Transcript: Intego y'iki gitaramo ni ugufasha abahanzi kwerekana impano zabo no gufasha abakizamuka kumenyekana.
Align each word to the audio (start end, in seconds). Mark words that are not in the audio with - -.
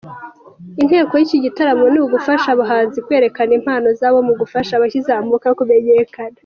Intego 0.81 1.11
y'iki 1.19 1.37
gitaramo 1.45 1.85
ni 1.91 1.99
ugufasha 2.05 2.47
abahanzi 2.51 2.97
kwerekana 3.05 3.51
impano 3.59 3.87
zabo 3.99 4.19
no 4.25 4.33
gufasha 4.41 4.71
abakizamuka 4.75 5.47
kumenyekana. 5.59 6.37